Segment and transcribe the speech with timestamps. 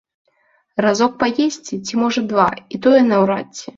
[0.85, 3.67] Разок паесці, ці можа два, і тое, наўрад ці.